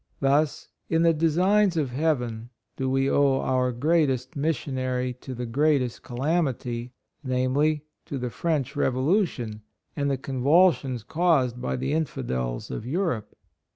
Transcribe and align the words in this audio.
Thus, 0.19 0.67
in 0.89 1.03
the 1.03 1.13
designs 1.13 1.77
of 1.77 1.91
heaven 1.91 2.49
do 2.75 2.89
we 2.89 3.07
owe 3.07 3.39
our 3.41 3.71
greatest 3.71 4.35
missionary 4.35 5.13
to 5.21 5.35
the 5.35 5.45
greatest 5.45 6.01
calamity, 6.01 6.93
viz: 7.23 7.81
to 8.07 8.17
the 8.17 8.31
French 8.31 8.73
Revo 8.73 8.93
lution, 9.05 9.59
and 9.95 10.09
the 10.09 10.17
convulsions 10.17 11.03
caused 11.03 11.61
by 11.61 11.75
the 11.75 11.93
infidels 11.93 12.71
of 12.71 12.83
Europe. 12.83 13.35